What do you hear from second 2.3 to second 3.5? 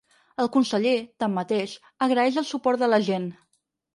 el suport de la gent.